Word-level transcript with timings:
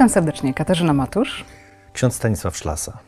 Witam 0.00 0.08
serdecznie, 0.08 0.54
Katarzyna 0.54 0.92
Matusz. 0.92 1.44
Ksiądz 1.92 2.14
Stanisław 2.14 2.56
Szlasa. 2.56 2.98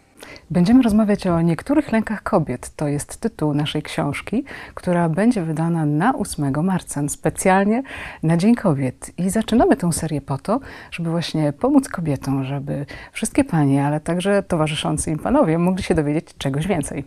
Będziemy 0.51 0.83
rozmawiać 0.83 1.27
o 1.27 1.41
niektórych 1.41 1.93
lękach 1.93 2.23
kobiet. 2.23 2.71
To 2.77 2.89
jest 2.89 3.21
tytuł 3.21 3.55
naszej 3.55 3.83
książki, 3.83 4.45
która 4.75 5.09
będzie 5.09 5.43
wydana 5.43 5.87
na 5.87 6.15
8 6.19 6.65
marca, 6.65 7.09
specjalnie 7.09 7.83
na 8.23 8.37
Dzień 8.37 8.55
Kobiet. 8.55 9.11
I 9.19 9.31
zaczynamy 9.31 9.77
tę 9.77 9.93
serię 9.93 10.21
po 10.21 10.39
to, 10.39 10.61
żeby 10.91 11.11
właśnie 11.11 11.53
pomóc 11.53 11.89
kobietom, 11.89 12.45
żeby 12.45 12.87
wszystkie 13.13 13.45
panie, 13.45 13.87
ale 13.87 14.01
także 14.01 14.43
towarzyszący 14.43 15.11
im 15.11 15.19
panowie 15.19 15.59
mogli 15.59 15.83
się 15.83 15.95
dowiedzieć 15.95 16.27
czegoś 16.39 16.67
więcej. 16.67 17.05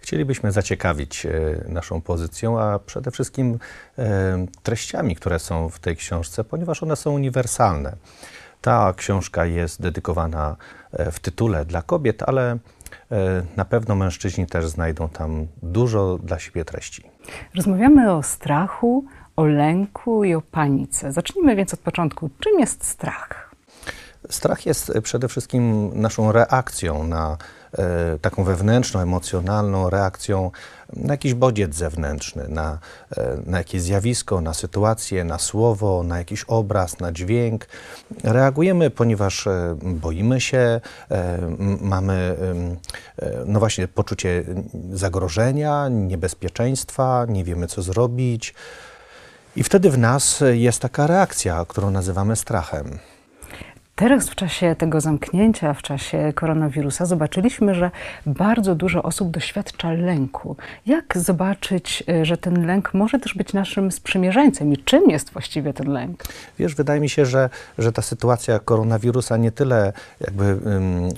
Chcielibyśmy 0.00 0.52
zaciekawić 0.52 1.26
e, 1.26 1.30
naszą 1.68 2.00
pozycją, 2.00 2.60
a 2.60 2.78
przede 2.78 3.10
wszystkim 3.10 3.58
e, 3.98 4.46
treściami, 4.62 5.16
które 5.16 5.38
są 5.38 5.68
w 5.68 5.78
tej 5.78 5.96
książce, 5.96 6.44
ponieważ 6.44 6.82
one 6.82 6.96
są 6.96 7.12
uniwersalne. 7.12 7.96
Ta 8.62 8.94
książka 8.96 9.46
jest 9.46 9.82
dedykowana 9.82 10.56
e, 10.92 11.10
w 11.10 11.20
tytule 11.20 11.64
dla 11.64 11.82
kobiet, 11.82 12.22
ale 12.22 12.58
na 13.56 13.64
pewno 13.64 13.94
mężczyźni 13.94 14.46
też 14.46 14.66
znajdą 14.66 15.08
tam 15.08 15.46
dużo 15.62 16.18
dla 16.18 16.38
siebie 16.38 16.64
treści. 16.64 17.02
Rozmawiamy 17.54 18.12
o 18.12 18.22
strachu, 18.22 19.04
o 19.36 19.44
lęku 19.44 20.24
i 20.24 20.34
o 20.34 20.42
panice. 20.42 21.12
Zacznijmy 21.12 21.56
więc 21.56 21.74
od 21.74 21.80
początku. 21.80 22.30
Czym 22.40 22.60
jest 22.60 22.84
strach? 22.84 23.51
Strach 24.30 24.66
jest 24.66 24.92
przede 25.02 25.28
wszystkim 25.28 25.90
naszą 26.00 26.32
reakcją 26.32 27.04
na 27.04 27.36
E, 27.78 28.18
taką 28.18 28.44
wewnętrzną, 28.44 29.00
emocjonalną 29.00 29.90
reakcją 29.90 30.50
na 30.96 31.14
jakiś 31.14 31.34
bodziec 31.34 31.74
zewnętrzny, 31.74 32.48
na, 32.48 32.78
e, 33.16 33.36
na 33.46 33.58
jakieś 33.58 33.82
zjawisko, 33.82 34.40
na 34.40 34.54
sytuację, 34.54 35.24
na 35.24 35.38
słowo, 35.38 36.02
na 36.02 36.18
jakiś 36.18 36.44
obraz, 36.44 37.00
na 37.00 37.12
dźwięk. 37.12 37.66
Reagujemy, 38.24 38.90
ponieważ 38.90 39.46
e, 39.46 39.76
boimy 39.82 40.40
się, 40.40 40.80
mamy 41.80 42.36
no 43.46 43.58
właśnie 43.58 43.88
poczucie 43.88 44.44
zagrożenia, 44.92 45.88
niebezpieczeństwa, 45.88 47.26
nie 47.28 47.44
wiemy 47.44 47.66
co 47.66 47.82
zrobić. 47.82 48.54
I 49.56 49.62
wtedy 49.62 49.90
w 49.90 49.98
nas 49.98 50.42
jest 50.52 50.80
taka 50.80 51.06
reakcja, 51.06 51.64
którą 51.68 51.90
nazywamy 51.90 52.36
strachem. 52.36 52.98
Teraz 54.02 54.28
w 54.28 54.34
czasie 54.34 54.76
tego 54.78 55.00
zamknięcia, 55.00 55.74
w 55.74 55.82
czasie 55.82 56.32
koronawirusa, 56.34 57.06
zobaczyliśmy, 57.06 57.74
że 57.74 57.90
bardzo 58.26 58.74
dużo 58.74 59.02
osób 59.02 59.30
doświadcza 59.30 59.92
lęku. 59.92 60.56
Jak 60.86 61.18
zobaczyć, 61.18 62.04
y, 62.08 62.24
że 62.24 62.36
ten 62.36 62.66
lęk 62.66 62.94
może 62.94 63.18
też 63.18 63.34
być 63.34 63.52
naszym 63.52 63.92
sprzymierzeńcem 63.92 64.72
i 64.72 64.76
czym 64.76 65.10
jest 65.10 65.30
właściwie 65.30 65.72
ten 65.72 65.92
lęk? 65.92 66.22
Wiesz, 66.58 66.74
wydaje 66.74 67.00
mi 67.00 67.08
się, 67.08 67.26
że, 67.26 67.50
że 67.78 67.92
ta 67.92 68.02
sytuacja 68.02 68.58
koronawirusa 68.58 69.36
nie 69.36 69.52
tyle 69.52 69.92
jakby 70.20 70.58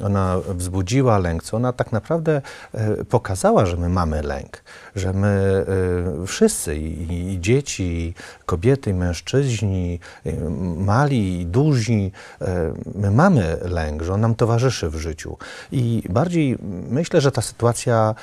ona 0.05 0.37
wzbudziła 0.49 1.19
lęk, 1.19 1.43
co 1.43 1.57
ona 1.57 1.73
tak 1.73 1.93
naprawdę 1.93 2.43
e, 2.75 3.05
pokazała, 3.05 3.67
że 3.67 3.77
my 3.77 3.89
mamy 3.89 4.23
lęk, 4.23 4.63
że 4.97 5.13
my 5.13 5.65
e, 6.23 6.27
wszyscy, 6.27 6.77
i, 6.77 7.33
i, 7.35 7.41
dzieci, 7.41 7.83
i 7.83 8.15
kobiety, 8.47 8.91
i 8.91 8.95
mężczyźni, 8.95 10.01
mali, 10.77 11.41
i 11.41 11.47
duzi, 11.47 12.13
my 12.95 13.11
mamy 13.11 13.57
lęk, 13.63 14.03
że 14.03 14.15
on 14.15 14.21
nam 14.21 14.35
towarzyszy 14.35 14.91
w 14.91 14.97
życiu. 14.97 15.37
I 15.73 16.03
bardziej 16.11 16.59
myślę, 16.89 17.21
że 17.21 17.33
ta 17.33 17.43
sytuacja 17.43 18.15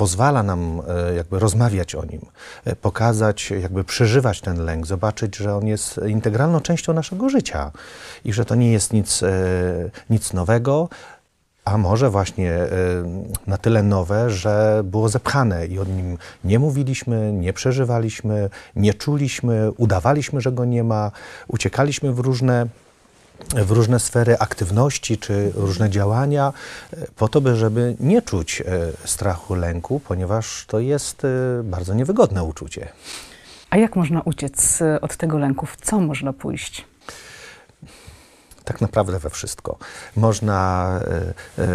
pozwala 0.00 0.42
nam 0.42 0.82
e, 0.88 1.14
jakby 1.14 1.38
rozmawiać 1.38 1.94
o 1.94 2.04
nim, 2.04 2.20
e, 2.64 2.76
pokazać, 2.76 3.50
jakby 3.50 3.84
przeżywać 3.84 4.40
ten 4.40 4.64
lęk, 4.64 4.86
zobaczyć, 4.86 5.36
że 5.36 5.56
on 5.56 5.66
jest 5.66 6.00
integralną 6.06 6.60
częścią 6.60 6.92
naszego 6.92 7.28
życia 7.28 7.70
i 8.24 8.32
że 8.32 8.44
to 8.44 8.54
nie 8.54 8.72
jest 8.72 8.92
nic, 8.92 9.22
e, 9.22 9.30
nic 10.10 10.32
nowego, 10.32 10.88
a 11.64 11.78
może 11.78 12.10
właśnie 12.10 12.58
na 13.46 13.56
tyle 13.58 13.82
nowe, 13.82 14.30
że 14.30 14.82
było 14.84 15.08
zepchane 15.08 15.66
i 15.66 15.78
o 15.78 15.84
nim 15.84 16.18
nie 16.44 16.58
mówiliśmy, 16.58 17.32
nie 17.32 17.52
przeżywaliśmy, 17.52 18.50
nie 18.76 18.94
czuliśmy, 18.94 19.70
udawaliśmy, 19.76 20.40
że 20.40 20.52
go 20.52 20.64
nie 20.64 20.84
ma, 20.84 21.10
uciekaliśmy 21.48 22.12
w 22.12 22.18
różne 22.18 22.66
w 23.54 23.70
różne 23.70 24.00
sfery 24.00 24.38
aktywności 24.38 25.18
czy 25.18 25.52
różne 25.54 25.90
działania, 25.90 26.52
e, 26.92 27.06
po 27.16 27.28
to, 27.28 27.40
by 27.40 27.56
żeby 27.56 27.96
nie 28.00 28.22
czuć 28.22 28.60
e, 28.60 28.64
strachu, 29.04 29.54
lęku, 29.54 30.00
ponieważ 30.00 30.64
to 30.66 30.80
jest 30.80 31.24
e, 31.24 31.28
bardzo 31.64 31.94
niewygodne 31.94 32.44
uczucie. 32.44 32.88
A 33.70 33.76
jak 33.76 33.96
można 33.96 34.22
uciec 34.22 34.82
od 35.00 35.16
tego 35.16 35.38
lęku? 35.38 35.66
W 35.66 35.76
co 35.76 36.00
można 36.00 36.32
pójść? 36.32 36.89
Tak 38.64 38.80
naprawdę 38.80 39.18
we 39.18 39.30
wszystko. 39.30 39.78
Można 40.16 40.90
e, 41.58 41.62
e, 41.62 41.68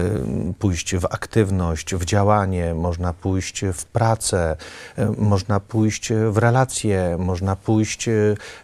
pójść 0.60 0.96
w 0.96 1.06
aktywność, 1.06 1.96
w 1.96 2.06
działanie, 2.06 2.76
można 2.76 3.14
pójść 3.14 3.62
w 3.74 3.86
pracę, 3.86 4.56
e, 4.98 5.12
można 5.18 5.60
pójść 5.60 6.14
w 6.14 6.38
relacje, 6.38 7.18
można 7.20 7.56
pójść 7.56 8.06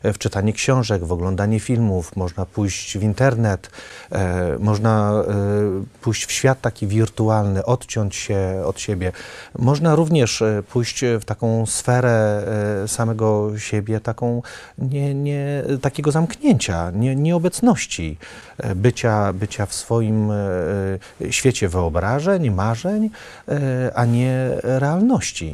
w 0.04 0.18
czytanie 0.18 0.54
książek, 0.54 1.04
w 1.04 1.12
oglądanie 1.12 1.60
filmów, 1.60 2.16
można 2.16 2.46
pójść 2.46 2.98
w 2.98 3.04
internet, 3.04 3.70
można 4.60 5.24
pójść 6.02 6.26
w 6.26 6.32
świat 6.32 6.62
taki 6.62 6.88
wirtualny, 6.88 7.66
odciąć 7.66 8.16
się 8.16 8.64
od 8.66 8.80
siebie. 8.80 9.12
Można 9.60 9.96
również 9.96 10.44
pójść 10.70 11.02
w 11.20 11.26
taką 11.26 11.66
sferę 11.66 12.46
samego 12.88 13.60
siebie, 13.60 14.00
taką 14.00 14.42
nie, 14.78 15.16
nie, 15.16 15.64
takiego 15.82 16.12
zamknięcia, 16.12 16.92
nie, 16.92 17.16
nieobecności. 17.16 18.11
E, 18.58 18.76
bycia, 18.76 19.34
bycia 19.34 19.66
w 19.66 19.74
swoim 19.74 20.32
e, 20.32 20.36
e, 21.22 21.32
świecie 21.32 21.70
wyobrażeń, 21.70 22.52
marzeń, 22.52 23.10
a 23.96 24.06
nie 24.06 24.50
realności. 24.64 25.54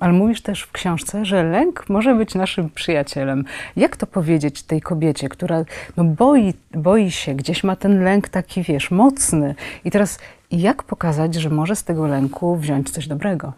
Ale 0.00 0.12
mówisz 0.12 0.40
też 0.40 0.62
w 0.62 0.72
książce, 0.72 1.24
że 1.24 1.42
lęk 1.42 1.88
może 1.88 2.14
być 2.14 2.34
naszym 2.34 2.70
przyjacielem. 2.70 3.44
Jak 3.76 3.96
to 3.96 4.06
powiedzieć 4.06 4.62
tej 4.62 4.80
kobiecie, 4.80 5.28
która 5.28 5.64
no 5.96 6.04
boi, 6.04 6.54
boi 6.74 7.10
się, 7.10 7.34
gdzieś 7.34 7.64
ma 7.64 7.76
ten 7.76 8.04
lęk 8.04 8.28
taki, 8.28 8.62
wiesz, 8.62 8.90
mocny. 8.90 9.54
I 9.84 9.90
teraz 9.90 10.18
jak 10.50 10.82
pokazać, 10.82 11.34
że 11.34 11.50
może 11.50 11.76
z 11.76 11.84
tego 11.84 12.06
lęku 12.06 12.56
wziąć 12.56 12.90
coś 12.90 13.08
dobrego? 13.08 13.52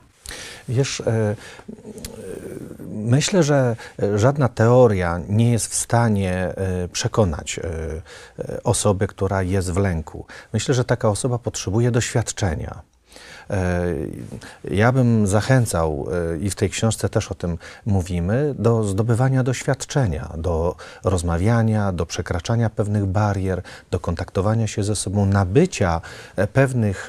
Wiesz, 0.69 1.01
e, 1.01 1.07
e, 1.07 1.35
myślę, 2.89 3.43
że 3.43 3.77
żadna 4.17 4.49
teoria 4.49 5.21
nie 5.29 5.53
jest 5.53 5.67
w 5.67 5.75
stanie 5.75 6.33
e, 6.35 6.89
przekonać 6.89 7.61
osoby, 8.65 9.07
która 9.07 9.43
jest 9.43 9.73
w 9.73 9.77
lęku. 9.77 10.27
Myślę, 10.53 10.75
że 10.75 10.85
taka 10.85 11.09
osoba 11.09 11.39
potrzebuje 11.39 11.91
doświadczenia. 11.91 12.83
E, 13.51 13.95
ja 14.65 14.93
bym 14.93 15.27
zachęcał, 15.27 16.07
e, 16.35 16.39
i 16.39 16.51
w 16.51 16.55
tej 16.55 16.71
książce 16.71 17.09
też 17.09 17.33
o 17.33 17.35
tym 17.35 17.59
mówimy, 17.87 18.55
do 18.59 18.85
zdobywania 18.85 19.43
doświadczenia, 19.43 20.33
do 20.39 20.77
rozmawiania, 21.05 21.93
do 21.93 22.07
przekraczania 22.07 22.71
pewnych 22.71 23.07
barier, 23.07 23.63
do 23.91 24.01
kontaktowania 24.01 24.67
się 24.67 24.85
ze 24.85 24.97
sobą, 24.97 25.27
nabycia 25.27 26.01
e, 26.37 26.47
pewnych, 26.47 27.09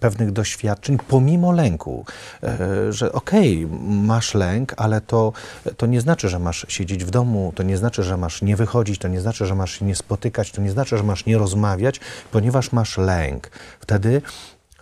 pewnych 0.00 0.32
doświadczeń 0.32 0.98
pomimo 1.08 1.52
lęku. 1.52 2.04
Że 2.90 3.12
okej, 3.12 3.64
okay, 3.64 3.78
masz 3.88 4.34
lęk, 4.34 4.74
ale 4.76 5.00
to, 5.00 5.32
to 5.76 5.86
nie 5.86 6.00
znaczy, 6.00 6.28
że 6.28 6.38
masz 6.38 6.66
siedzieć 6.68 7.04
w 7.04 7.10
domu, 7.10 7.52
to 7.54 7.62
nie 7.62 7.76
znaczy, 7.76 8.02
że 8.02 8.16
masz 8.16 8.42
nie 8.42 8.56
wychodzić, 8.56 8.98
to 8.98 9.08
nie 9.08 9.20
znaczy, 9.20 9.46
że 9.46 9.54
masz 9.54 9.78
się 9.78 9.84
nie 9.84 9.94
spotykać, 9.94 10.52
to 10.52 10.62
nie 10.62 10.70
znaczy, 10.70 10.98
że 10.98 11.04
masz 11.04 11.26
nie 11.26 11.38
rozmawiać, 11.38 12.00
ponieważ 12.32 12.72
masz 12.72 12.98
lęk. 12.98 13.50
Wtedy 13.80 14.22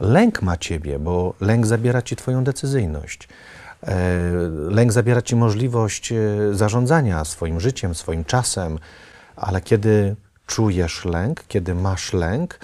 Lęk 0.01 0.43
ma 0.43 0.57
ciebie, 0.57 0.99
bo 0.99 1.35
lęk 1.41 1.67
zabiera 1.67 2.03
ci 2.03 2.17
twoją 2.17 2.45
decyzyjność. 2.45 3.29
E, 3.83 4.21
lęk 4.69 4.93
zabiera 4.93 5.23
ci 5.23 5.37
możliwość 5.37 6.13
e, 6.13 6.17
zarządzania 6.53 7.25
swoim 7.25 7.61
życiem, 7.61 7.95
swoim 7.95 8.25
czasem, 8.25 8.79
ale 9.37 9.61
kiedy 9.61 10.17
czujesz 10.47 11.05
lęk, 11.05 11.45
kiedy 11.49 11.75
masz 11.75 12.13
lęk 12.13 12.59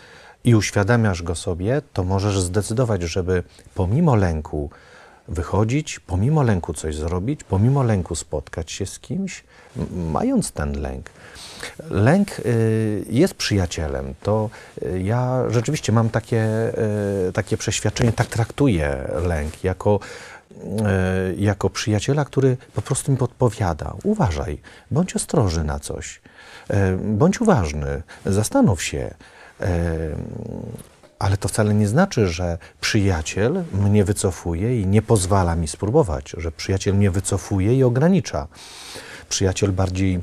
i 0.44 0.54
uświadamiasz 0.54 1.22
go 1.22 1.34
sobie, 1.34 1.82
to 1.92 2.04
możesz 2.04 2.40
zdecydować, 2.40 3.02
żeby 3.02 3.42
pomimo 3.74 4.16
lęku 4.16 4.70
wychodzić, 5.30 6.00
pomimo 6.00 6.42
lęku 6.42 6.74
coś 6.74 6.96
zrobić, 6.96 7.44
pomimo 7.44 7.82
lęku 7.82 8.14
spotkać 8.14 8.72
się 8.72 8.86
z 8.86 8.98
kimś, 8.98 9.44
mając 9.92 10.52
ten 10.52 10.80
lęk. 10.80 11.10
Lęk 11.90 12.38
y, 12.38 13.04
jest 13.10 13.34
przyjacielem. 13.34 14.14
To 14.22 14.50
y, 14.82 15.02
ja 15.02 15.44
rzeczywiście 15.48 15.92
mam 15.92 16.10
takie, 16.10 16.72
y, 17.28 17.32
takie 17.32 17.56
przeświadczenie, 17.56 18.12
tak 18.12 18.26
traktuję 18.26 19.08
lęk 19.26 19.64
jako 19.64 20.00
jako 21.36 21.70
przyjaciela, 21.70 22.24
który 22.24 22.56
po 22.74 22.82
prostu 22.82 23.12
mi 23.12 23.18
podpowiada: 23.18 23.94
uważaj, 24.04 24.58
bądź 24.90 25.16
ostrożny 25.16 25.64
na 25.64 25.78
coś, 25.78 26.20
bądź 26.98 27.40
uważny, 27.40 28.02
zastanów 28.26 28.82
się. 28.82 29.14
Ale 31.20 31.36
to 31.36 31.48
wcale 31.48 31.74
nie 31.74 31.88
znaczy, 31.88 32.28
że 32.28 32.58
przyjaciel 32.80 33.64
mnie 33.72 34.04
wycofuje 34.04 34.80
i 34.80 34.86
nie 34.86 35.02
pozwala 35.02 35.56
mi 35.56 35.68
spróbować, 35.68 36.34
że 36.36 36.52
przyjaciel 36.52 36.94
mnie 36.94 37.10
wycofuje 37.10 37.76
i 37.76 37.84
ogranicza. 37.84 38.48
Przyjaciel 39.28 39.72
bardziej 39.72 40.20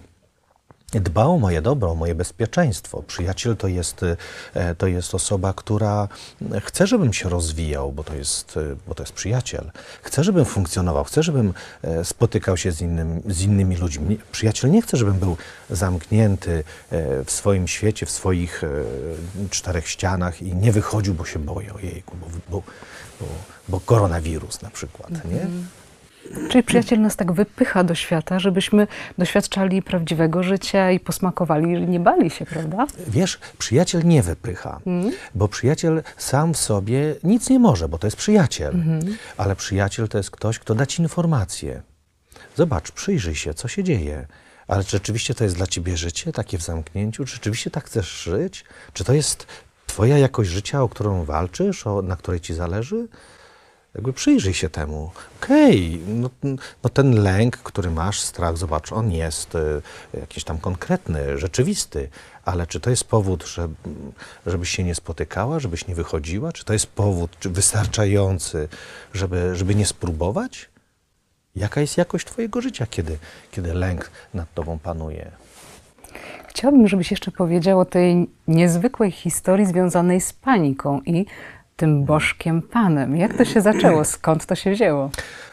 dba 0.92 1.25
o 1.25 1.38
moje 1.38 1.62
dobro, 1.62 1.92
o 1.92 1.95
moje 1.95 2.16
bezpieczeństwo. 2.16 3.04
Przyjaciel 3.07 3.57
to 3.57 3.68
jest, 3.68 4.01
e, 4.54 4.75
to 4.75 4.88
jest 4.88 5.16
osoba, 5.16 5.54
która 5.54 6.07
chce, 6.62 6.88
żebym 6.88 7.13
się 7.13 7.30
rozwijał, 7.30 7.92
bo 7.92 8.04
to, 8.04 8.16
jest, 8.16 8.57
e, 8.57 8.75
bo 8.88 8.95
to 8.95 9.04
jest 9.04 9.13
przyjaciel. 9.13 9.72
Chce, 10.01 10.24
żebym 10.24 10.45
funkcjonował, 10.45 11.04
chce, 11.04 11.24
żebym 11.24 11.54
e, 11.81 12.06
spotykał 12.06 12.57
się 12.57 12.72
z, 12.72 12.81
innym, 12.81 13.22
z 13.25 13.42
innymi 13.42 13.75
ludźmi. 13.75 14.19
Przyjaciel 14.31 14.72
nie 14.72 14.81
chce, 14.81 14.98
żebym 14.98 15.19
był 15.19 15.38
zamknięty 15.69 16.63
w 17.25 17.31
swoim 17.31 17.68
świecie, 17.68 18.06
w 18.06 18.12
swoich 18.12 18.62
czterech 19.50 19.88
ścianach 19.88 20.42
i 20.42 20.56
nie 20.56 20.72
wychodził, 20.72 21.13
bo 21.13 21.25
się 21.25 21.40
boję, 21.40 21.74
ojejku, 21.74 22.18
bo, 22.18 22.28
bo, 22.50 22.63
bo, 23.19 23.28
bo 23.68 23.80
koronawirus 23.80 24.62
na 24.62 24.69
przykład, 24.69 25.12
nie? 25.12 25.48
Czyli 26.50 26.64
przyjaciel 26.64 27.02
nas 27.02 27.16
tak 27.16 27.32
wypycha 27.32 27.84
do 27.84 27.96
świata, 27.96 28.40
żebyśmy 28.40 28.88
doświadczali 29.18 29.82
prawdziwego 29.82 30.44
życia 30.44 30.92
i 30.92 31.00
posmakowali, 31.00 31.88
nie 31.88 32.00
bali 32.00 32.30
się, 32.30 32.46
prawda? 32.46 32.88
Wiesz, 33.08 33.40
przyjaciel 33.58 34.06
nie 34.06 34.24
wypycha, 34.24 34.80
mm. 34.86 35.12
bo 35.36 35.48
przyjaciel 35.48 36.04
sam 36.18 36.54
w 36.54 36.58
sobie 36.58 37.16
nic 37.24 37.50
nie 37.50 37.60
może, 37.60 37.90
bo 37.90 37.98
to 37.98 38.08
jest 38.08 38.18
przyjaciel. 38.18 38.74
Mm 38.74 39.00
-hmm. 39.00 39.14
Ale 39.38 39.56
przyjaciel 39.56 40.08
to 40.08 40.18
jest 40.18 40.32
ktoś, 40.32 40.60
kto 40.60 40.76
da 40.76 40.86
ci 40.86 41.02
informacje. 41.02 41.82
Zobacz, 42.56 42.92
przyjrzyj 42.92 43.36
się, 43.36 43.54
co 43.54 43.68
się 43.68 43.84
dzieje. 43.84 44.28
Ale 44.68 44.84
czy 44.84 44.92
rzeczywiście 44.92 45.36
to 45.36 45.44
jest 45.44 45.56
dla 45.56 45.68
ciebie 45.68 45.98
życie, 45.98 46.32
takie 46.32 46.58
w 46.58 46.64
zamknięciu? 46.64 47.26
Czy 47.26 47.34
rzeczywiście 47.34 47.72
tak 47.72 47.86
chcesz 47.86 48.24
żyć? 48.24 48.66
Czy 48.94 49.04
to 49.04 49.14
jest 49.14 49.48
twoja 49.88 50.18
jakość 50.18 50.50
życia, 50.50 50.82
o 50.82 50.90
którą 50.90 51.24
walczysz, 51.24 51.88
o, 51.88 52.02
na 52.02 52.16
której 52.16 52.40
ci 52.40 52.54
zależy? 52.54 53.08
Jakby 53.98 54.14
przyjrzyj 54.14 54.54
się 54.54 54.70
temu. 54.70 55.12
Okej, 55.42 56.00
okay, 56.04 56.14
no, 56.16 56.30
no, 56.84 56.90
ten 56.90 57.24
lęk, 57.24 57.58
który 57.58 57.92
masz, 57.92 58.22
strach, 58.22 58.58
zobacz, 58.58 58.92
on 58.92 59.12
jest 59.12 59.56
y, 59.56 59.82
jakiś 60.14 60.44
tam 60.44 60.58
konkretny, 60.58 61.38
rzeczywisty, 61.38 62.10
ale 62.46 62.68
czy 62.68 62.80
to 62.80 62.90
jest 62.90 63.04
powód, 63.04 63.44
że, 63.46 63.68
żebyś 64.46 64.70
się 64.70 64.84
nie 64.84 64.96
spotykała, 64.96 65.60
żebyś 65.60 65.88
nie 65.88 65.96
wychodziła? 65.96 66.52
Czy 66.52 66.66
to 66.66 66.74
jest 66.74 66.88
powód 66.88 67.32
czy 67.40 67.50
wystarczający, 67.50 68.68
żeby, 69.14 69.56
żeby 69.56 69.76
nie 69.76 69.86
spróbować? 69.86 70.70
Jaka 71.56 71.82
jest 71.82 71.98
jakość 71.98 72.28
Twojego 72.28 72.62
życia, 72.62 72.88
kiedy, 72.90 73.18
kiedy 73.52 73.74
lęk 73.74 74.12
nad 74.34 74.54
Tobą 74.54 74.80
panuje? 74.80 75.32
Chciałabym, 76.48 76.88
żebyś 76.88 77.12
jeszcze 77.12 77.32
powiedział 77.32 77.80
o 77.80 77.86
tej 77.86 78.30
niezwykłej 78.48 79.12
historii 79.12 79.66
związanej 79.66 80.22
z 80.22 80.34
paniką 80.34 81.02
i 81.06 81.26
tym 81.78 82.04
bożkiem 82.06 82.62
Panem. 82.62 83.18
Jak 83.18 83.38
to 83.38 83.46
się 83.46 83.62
zaczęło? 83.62 84.06
Skąd 84.16 84.46
to 84.46 84.56
się 84.56 84.72
wzięło? 84.72 85.10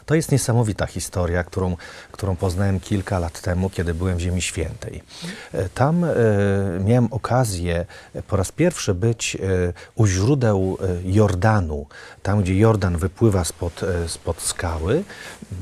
To 0.06 0.15
jest 0.15 0.32
niesamowita 0.32 0.87
historia, 0.87 1.44
którą, 1.44 1.76
którą 2.12 2.37
poznałem 2.37 2.81
kilka 2.81 3.19
lat 3.19 3.41
temu, 3.41 3.71
kiedy 3.71 3.94
byłem 3.94 4.17
w 4.17 4.21
Ziemi 4.21 4.43
Świętej. 4.43 5.03
E, 5.53 5.69
tam 5.69 6.05
e, 6.05 6.11
miałem 6.85 7.09
okazję 7.11 7.87
po 8.29 8.37
raz 8.37 8.53
pierwszy 8.53 8.94
być 8.94 9.37
e, 9.37 9.38
u 9.94 10.06
źródeł 10.06 10.79
e, 10.81 11.11
Jordanu, 11.11 11.87
tam 12.23 12.43
gdzie 12.43 12.59
Jordan 12.59 12.97
wypływa 12.97 13.44
spod, 13.44 13.82
e, 13.82 14.09
spod 14.09 14.41
skały. 14.41 15.05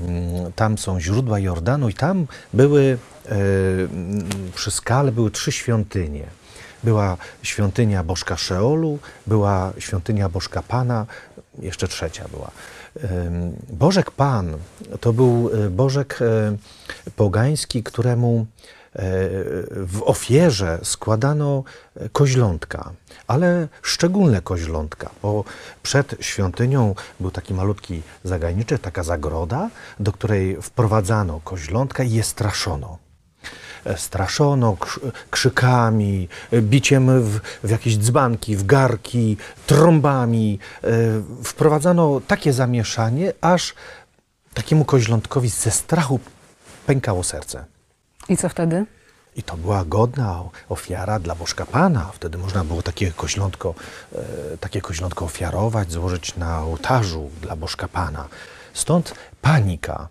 Mm, 0.00 0.53
tam 0.53 0.79
są 0.79 1.00
źródła 1.00 1.38
Jordanu 1.38 1.88
i 1.88 1.94
tam 1.94 2.26
były 2.53 2.99
e, 3.26 3.35
przy 4.55 4.70
skale 4.70 5.12
były 5.12 5.31
trzy 5.31 5.53
świątynie. 5.53 6.41
Była 6.84 7.17
świątynia 7.43 8.05
Bożka 8.05 8.37
Szeolu, 8.37 8.99
była 9.26 9.73
świątynia 9.79 10.29
Bożka 10.29 10.62
Pana, 10.62 11.06
jeszcze 11.58 11.88
trzecia 11.88 12.29
była. 12.29 12.50
Bożek 13.69 14.11
Pan 14.11 14.56
to 15.00 15.12
był 15.12 15.50
e, 15.52 15.70
Bożek 15.70 16.19
e, 16.23 16.56
pogański, 17.17 17.82
któremu 17.82 18.38
e, 18.38 19.02
w 19.70 20.02
ofierze 20.05 20.79
składano 20.82 21.64
koźlątka, 22.12 22.93
ale 23.26 23.69
szczególne 23.82 24.40
koźlątka, 24.40 25.11
bo 25.23 25.44
przed 25.82 26.14
świątynią 26.20 26.94
był 27.20 27.31
taki 27.31 27.55
malutki 27.55 28.02
zagajniczek, 28.25 28.81
taka 28.81 29.02
zagroda, 29.02 29.70
do 30.00 30.12
której 30.12 30.62
wprowadzano 30.62 31.40
koźlątka 31.44 32.05
i 32.05 32.11
je 32.11 32.23
straszono. 32.23 32.99
E, 33.84 33.99
straszono 33.99 34.76
krzykami, 35.31 36.29
e, 36.52 36.62
biciem 36.62 37.23
w, 37.23 37.40
w 37.64 37.70
jakieś 37.70 37.99
dzbanki, 37.99 38.56
w 38.56 38.67
garki, 38.67 39.37
trąbami. 39.67 40.58
E, 40.84 40.88
wprowadzano 41.44 42.20
takie 42.26 42.52
zamieszanie, 42.52 43.32
aż 43.40 43.75
takiemu 44.55 44.84
koźlątkowi 44.84 45.49
ze 45.49 45.70
strachu 45.70 46.20
pękało 46.87 47.23
serce. 47.23 47.64
I 48.29 48.37
co 48.37 48.49
wtedy? 48.49 48.87
I 49.37 49.43
to 49.43 49.56
była 49.56 49.85
godna 49.85 50.43
ofiara 50.69 51.19
dla 51.19 51.35
Bożka 51.35 51.67
Pana. 51.67 52.11
Wtedy 52.14 52.38
można 52.38 52.64
było 52.64 52.82
takie 52.82 53.12
koźlątko, 53.12 53.75
takie 54.61 54.81
koźlątko 54.81 55.25
ofiarować, 55.25 55.93
złożyć 55.93 56.37
na 56.37 56.62
ołtarzu 56.62 57.31
dla 57.40 57.56
Bożka 57.56 57.88
Pana. 57.88 58.28
Stąd 58.75 59.14
panika. 59.43 60.08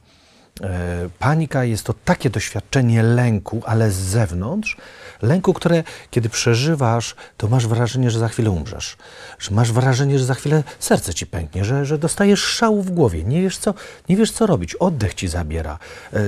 E, 0.63 1.09
panika 1.19 1.63
jest 1.63 1.83
to 1.83 1.93
takie 2.05 2.29
doświadczenie 2.29 3.03
lęku, 3.03 3.61
ale 3.65 3.91
z 3.91 3.95
zewnątrz, 3.95 4.77
lęku, 5.21 5.53
które 5.53 5.83
kiedy 6.11 6.29
przeżywasz, 6.29 7.15
to 7.37 7.47
masz 7.47 7.67
wrażenie, 7.67 8.11
że 8.11 8.19
za 8.19 8.27
chwilę 8.27 8.51
umrzesz, 8.51 8.97
że 9.39 9.51
masz 9.51 9.71
wrażenie, 9.71 10.19
że 10.19 10.25
za 10.25 10.33
chwilę 10.33 10.63
serce 10.79 11.13
ci 11.13 11.25
pęknie, 11.25 11.65
że, 11.65 11.85
że 11.85 11.97
dostajesz 11.97 12.43
szału 12.43 12.81
w 12.81 12.91
głowie, 12.91 13.23
nie 13.23 13.41
wiesz, 13.41 13.57
co, 13.57 13.73
nie 14.09 14.17
wiesz 14.17 14.31
co 14.31 14.45
robić, 14.45 14.75
oddech 14.75 15.13
ci 15.13 15.27
zabiera, 15.27 15.79
e, 16.13 16.19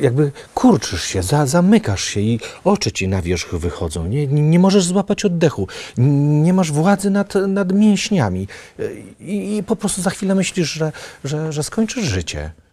jakby 0.00 0.32
kurczysz 0.54 1.04
się, 1.04 1.22
za, 1.22 1.46
zamykasz 1.46 2.04
się 2.04 2.20
i 2.20 2.40
oczy 2.64 2.92
ci 2.92 3.08
na 3.08 3.22
wierzch 3.22 3.54
wychodzą, 3.54 4.06
nie, 4.06 4.26
nie, 4.26 4.58
możesz 4.58 4.84
złapać 4.84 5.24
oddechu, 5.24 5.68
nie 5.96 6.52
masz 6.52 6.72
władzy 6.72 7.10
nad, 7.10 7.34
nad 7.34 7.72
mięśniami. 7.72 8.48
E, 8.78 8.82
i, 9.20 9.56
i 9.56 9.62
po 9.62 9.76
prostu 9.76 10.02
za 10.02 10.10
chwilę 10.10 10.34
myślisz, 10.34 10.72
że, 10.72 10.92
że, 11.24 11.52
że 11.52 11.62
skończysz 11.62 12.04
życie. 12.04 12.63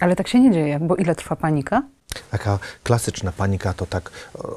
Ale 0.00 0.16
tak 0.16 0.28
się 0.28 0.40
nie 0.40 0.50
dzieje, 0.50 0.78
bo 0.80 0.96
ile 0.96 1.14
trwa 1.14 1.36
panika? 1.36 1.82
Taka 2.30 2.58
klasyczna 2.82 3.32
panika 3.32 3.72
to 3.72 3.86
tak 3.86 4.10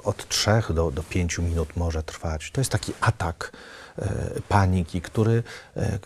od 0.03 0.27
3 0.27 0.51
do, 0.69 0.91
do 0.91 1.03
5 1.03 1.37
minut 1.37 1.75
może 1.75 2.03
trwać. 2.03 2.51
To 2.51 2.61
jest 2.61 2.71
taki 2.71 2.93
atak 3.01 3.51
e, 3.97 4.07
paniki, 4.49 5.01
który, 5.01 5.43
e, 5.77 5.81
e, 5.81 5.99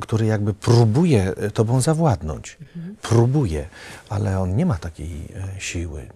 który 0.00 0.26
jakby 0.26 0.54
próbuje 0.54 1.32
tobą 1.54 1.80
zawładnąć. 1.80 2.58
Mhm. 2.76 2.96
Próbuje, 3.02 3.68
ale 4.08 4.40
on 4.40 4.56
nie 4.56 4.66
ma 4.66 4.78
takiej 4.78 5.28
e, 5.56 5.60
siły. 5.60 6.08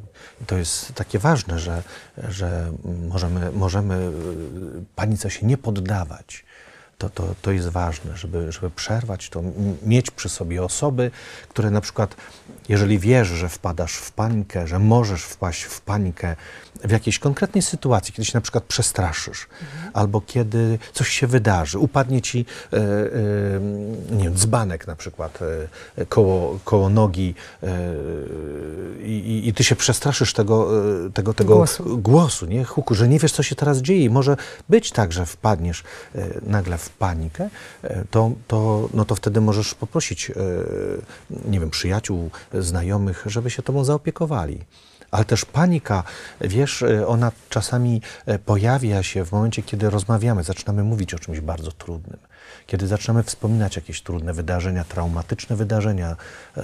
To 0.46 0.56
jest 0.56 0.94
takie 0.94 1.18
ważne, 1.18 1.58
że, 1.58 1.82
że 2.28 2.72
możemy, 3.08 3.52
możemy 3.52 3.94
e, 3.94 4.10
panice 4.94 5.30
się 5.30 5.46
nie 5.46 5.58
poddawać 5.58 6.44
to, 6.98 7.10
to, 7.10 7.34
to 7.42 7.52
jest 7.52 7.68
ważne, 7.68 8.16
żeby, 8.16 8.52
żeby 8.52 8.70
przerwać 8.70 9.30
to, 9.30 9.42
mieć 9.82 10.10
przy 10.10 10.28
sobie 10.28 10.62
osoby, 10.62 11.10
które 11.48 11.70
na 11.70 11.80
przykład, 11.80 12.16
jeżeli 12.68 12.98
wiesz, 12.98 13.28
że 13.28 13.48
wpadasz 13.48 13.94
w 13.94 14.12
panikę, 14.12 14.66
że 14.66 14.78
możesz 14.78 15.22
wpaść 15.22 15.62
w 15.62 15.80
panikę 15.80 16.36
w 16.84 16.90
jakiejś 16.90 17.18
konkretnej 17.18 17.62
sytuacji, 17.62 18.14
kiedy 18.14 18.24
się 18.24 18.32
na 18.34 18.40
przykład 18.40 18.64
przestraszysz, 18.64 19.46
mhm. 19.62 19.90
albo 19.94 20.20
kiedy 20.20 20.78
coś 20.92 21.08
się 21.08 21.26
wydarzy, 21.26 21.78
upadnie 21.78 22.22
ci 22.22 22.46
e, 22.72 22.76
e, 22.76 22.80
nie 24.10 24.24
wiem, 24.24 24.34
dzbanek 24.34 24.86
na 24.86 24.96
przykład 24.96 25.38
e, 25.98 26.06
koło, 26.06 26.58
koło 26.64 26.88
nogi 26.88 27.34
e, 27.62 27.68
i, 29.02 29.42
i, 29.48 29.54
ty 29.54 29.64
się 29.64 29.76
przestraszysz 29.76 30.32
tego, 30.32 30.70
e, 31.06 31.10
tego, 31.10 31.34
tego 31.34 31.56
głosu. 31.56 31.98
głosu, 31.98 32.46
nie? 32.46 32.64
huku, 32.64 32.94
że 32.94 33.08
nie 33.08 33.18
wiesz, 33.18 33.32
co 33.32 33.42
się 33.42 33.54
teraz 33.54 33.78
dzieje 33.78 34.04
i 34.04 34.10
może 34.10 34.36
być 34.68 34.92
tak, 34.92 35.12
że 35.12 35.26
wpadniesz 35.26 35.84
e, 36.14 36.28
nagle 36.46 36.78
w 36.78 36.85
panikę, 36.88 37.50
e, 37.82 38.04
to, 38.10 38.30
to, 38.48 38.88
no 38.94 39.04
to 39.04 39.14
wtedy 39.14 39.40
możesz 39.40 39.74
poprosić, 39.74 40.30
e, 40.30 40.34
nie 41.50 41.60
wiem, 41.60 41.70
przyjaciół, 41.70 42.30
znajomych, 42.54 43.22
żeby 43.26 43.50
się 43.50 43.62
tobą 43.62 43.84
zaopiekowali. 43.84 44.64
Ale 45.10 45.24
też 45.24 45.44
panika, 45.44 46.02
wiesz, 46.40 46.82
e, 46.82 47.06
ona 47.06 47.32
czasami 47.50 48.02
pojawia 48.44 49.02
się 49.02 49.24
w 49.24 49.32
momencie, 49.32 49.62
kiedy 49.62 49.90
rozmawiamy, 49.90 50.44
zaczynamy 50.44 50.84
mówić 50.84 51.14
o 51.14 51.18
czymś 51.18 51.40
bardzo 51.40 51.72
trudnym, 51.72 52.18
kiedy 52.66 52.86
zaczynamy 52.86 53.22
wspominać 53.22 53.76
jakieś 53.76 54.02
trudne 54.02 54.32
wydarzenia, 54.32 54.84
traumatyczne 54.84 55.56
wydarzenia 55.56 56.16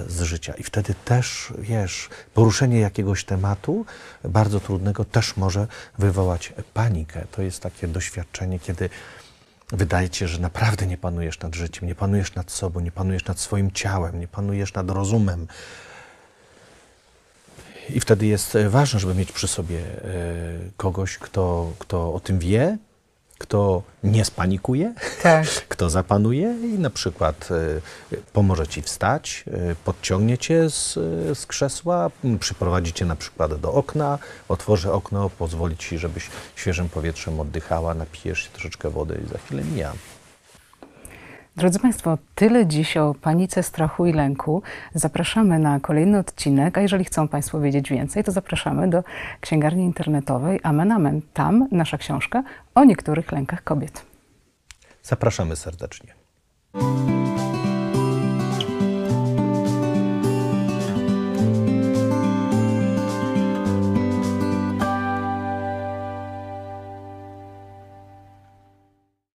z 0.07 0.21
życia. 0.21 0.53
I 0.53 0.63
wtedy 0.63 0.95
też, 1.05 1.53
wiesz, 1.57 2.09
poruszenie 2.33 2.79
jakiegoś 2.79 3.25
tematu 3.25 3.85
bardzo 4.23 4.59
trudnego 4.59 5.05
też 5.05 5.37
może 5.37 5.67
wywołać 5.97 6.53
panikę. 6.73 7.25
To 7.31 7.41
jest 7.41 7.59
takie 7.59 7.87
doświadczenie, 7.87 8.59
kiedy 8.59 8.89
Wydaje 9.73 10.09
ci 10.09 10.19
się, 10.19 10.27
że 10.27 10.39
naprawdę 10.39 10.87
nie 10.87 10.97
panujesz 10.97 11.39
nad 11.39 11.55
życiem, 11.55 11.87
nie 11.87 11.95
panujesz 11.95 12.35
nad 12.35 12.51
sobą, 12.51 12.79
nie 12.79 12.91
panujesz 12.91 13.25
nad 13.25 13.39
swoim 13.39 13.71
ciałem, 13.71 14.19
nie 14.19 14.27
panujesz 14.27 14.73
nad 14.73 14.89
rozumem. 14.89 15.47
I 17.89 17.99
wtedy 17.99 18.25
jest 18.25 18.57
ważne, 18.69 18.99
żeby 18.99 19.15
mieć 19.15 19.31
przy 19.31 19.47
sobie 19.47 19.79
e, 19.79 20.03
kogoś, 20.77 21.17
kto, 21.17 21.73
kto 21.79 22.13
o 22.13 22.19
tym 22.19 22.39
wie, 22.39 22.77
kto 23.43 23.83
nie 24.03 24.25
spanikuje, 24.25 24.93
Tak. 25.23 25.45
kto 25.73 25.89
zapanuje 25.89 26.55
i 26.63 26.79
na 26.79 26.89
przykład 26.89 27.49
y, 28.11 28.21
pomoże 28.33 28.67
ci 28.67 28.81
wstać, 28.81 29.43
y, 29.71 29.75
podciągnie 29.85 30.37
cię 30.37 30.69
z, 30.69 30.97
y, 30.97 31.35
z 31.35 31.45
krzesła, 31.45 32.11
przyprowadzi 32.39 32.93
cię 32.93 33.05
na 33.05 33.15
przykład 33.15 33.55
do 33.55 33.73
okna, 33.73 34.19
otworzy 34.49 34.91
okno, 34.91 35.29
pozwoli 35.29 35.77
ci, 35.77 35.97
żebyś 35.97 36.29
świeżym 36.55 36.89
powietrzem 36.89 37.39
oddychała, 37.39 37.93
napijesz 37.93 38.39
się 38.39 38.49
troszeczkę 38.49 38.89
wody 38.89 39.21
i 39.25 39.29
za 39.29 39.37
chwilę 39.37 39.63
mija. 39.63 39.93
Drodzy 41.57 41.79
Państwo, 41.79 42.17
tyle 42.35 42.67
dziś 42.67 42.97
o 42.97 43.13
panice, 43.21 43.63
strachu 43.63 44.05
i 44.05 44.13
lęku. 44.13 44.61
Zapraszamy 44.93 45.59
na 45.59 45.79
kolejny 45.79 46.19
odcinek, 46.19 46.77
a 46.77 46.81
jeżeli 46.81 47.05
chcą 47.05 47.27
Państwo 47.27 47.59
wiedzieć 47.59 47.89
więcej, 47.89 48.23
to 48.23 48.31
zapraszamy 48.31 48.89
do 48.89 49.03
księgarni 49.41 49.83
internetowej 49.83 50.59
Amen 50.63 50.91
Amen. 50.91 51.21
Tam 51.33 51.67
nasza 51.71 51.97
książka 51.97 52.43
o 52.75 52.83
niektórych 52.83 53.31
lękach 53.31 53.63
kobiet. 53.63 54.05
Zapraszamy 55.03 55.55
serdecznie. 55.55 56.13